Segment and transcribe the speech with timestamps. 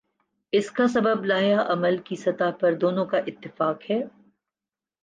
[0.53, 4.01] اس کا سبب لائحہ عمل کی سطح پر دونوں کا اتفاق ہے۔